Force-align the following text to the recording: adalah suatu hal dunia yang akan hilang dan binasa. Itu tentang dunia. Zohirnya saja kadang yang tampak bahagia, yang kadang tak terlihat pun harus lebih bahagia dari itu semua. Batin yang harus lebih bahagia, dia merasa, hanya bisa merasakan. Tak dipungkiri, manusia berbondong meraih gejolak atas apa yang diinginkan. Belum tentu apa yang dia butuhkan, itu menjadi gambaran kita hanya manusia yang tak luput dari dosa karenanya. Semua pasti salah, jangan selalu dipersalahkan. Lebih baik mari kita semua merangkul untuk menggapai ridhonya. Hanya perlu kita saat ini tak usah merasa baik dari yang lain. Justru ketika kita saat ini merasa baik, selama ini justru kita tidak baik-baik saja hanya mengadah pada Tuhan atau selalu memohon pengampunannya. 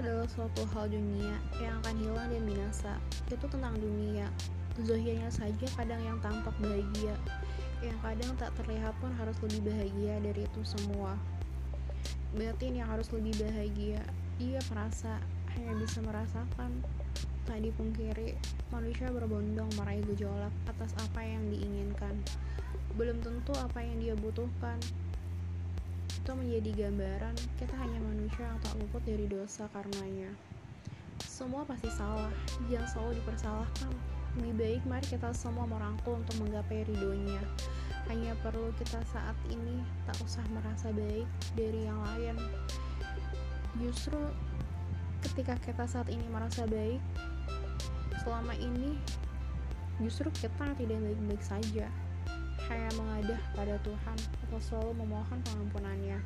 adalah 0.00 0.24
suatu 0.32 0.64
hal 0.72 0.88
dunia 0.88 1.36
yang 1.60 1.76
akan 1.84 1.94
hilang 2.00 2.28
dan 2.32 2.42
binasa. 2.48 2.96
Itu 3.28 3.44
tentang 3.52 3.76
dunia. 3.76 4.32
Zohirnya 4.80 5.28
saja 5.28 5.66
kadang 5.76 6.00
yang 6.00 6.16
tampak 6.24 6.56
bahagia, 6.56 7.12
yang 7.84 7.98
kadang 8.00 8.32
tak 8.40 8.48
terlihat 8.56 8.96
pun 8.96 9.12
harus 9.20 9.36
lebih 9.44 9.68
bahagia 9.68 10.16
dari 10.24 10.48
itu 10.48 10.60
semua. 10.64 11.20
Batin 12.32 12.80
yang 12.80 12.88
harus 12.88 13.12
lebih 13.12 13.36
bahagia, 13.36 14.00
dia 14.40 14.60
merasa, 14.72 15.20
hanya 15.52 15.76
bisa 15.76 16.00
merasakan. 16.00 16.80
Tak 17.44 17.60
dipungkiri, 17.60 18.40
manusia 18.72 19.12
berbondong 19.12 19.68
meraih 19.76 20.00
gejolak 20.16 20.54
atas 20.64 20.96
apa 20.96 21.20
yang 21.20 21.44
diinginkan. 21.52 22.16
Belum 22.96 23.20
tentu 23.20 23.52
apa 23.60 23.84
yang 23.84 24.00
dia 24.00 24.16
butuhkan, 24.16 24.80
itu 26.10 26.32
menjadi 26.34 26.70
gambaran 26.86 27.34
kita 27.58 27.74
hanya 27.78 27.98
manusia 28.02 28.42
yang 28.42 28.58
tak 28.62 28.74
luput 28.82 29.02
dari 29.06 29.26
dosa 29.30 29.70
karenanya. 29.70 30.30
Semua 31.22 31.62
pasti 31.62 31.86
salah, 31.94 32.32
jangan 32.66 32.88
selalu 32.90 33.12
dipersalahkan. 33.22 33.92
Lebih 34.38 34.54
baik 34.58 34.82
mari 34.86 35.06
kita 35.06 35.30
semua 35.34 35.66
merangkul 35.66 36.18
untuk 36.18 36.36
menggapai 36.42 36.86
ridhonya. 36.86 37.42
Hanya 38.10 38.34
perlu 38.42 38.74
kita 38.78 38.98
saat 39.10 39.34
ini 39.50 39.82
tak 40.06 40.18
usah 40.22 40.42
merasa 40.50 40.90
baik 40.90 41.26
dari 41.54 41.86
yang 41.86 41.98
lain. 42.02 42.36
Justru 43.78 44.18
ketika 45.22 45.54
kita 45.62 45.84
saat 45.86 46.10
ini 46.10 46.26
merasa 46.30 46.66
baik, 46.66 47.02
selama 48.22 48.54
ini 48.58 48.98
justru 50.00 50.32
kita 50.32 50.72
tidak 50.74 50.98
baik-baik 50.98 51.42
saja 51.44 51.88
hanya 52.70 52.90
mengadah 52.94 53.40
pada 53.52 53.74
Tuhan 53.82 54.18
atau 54.46 54.58
selalu 54.62 55.02
memohon 55.02 55.38
pengampunannya. 55.42 56.18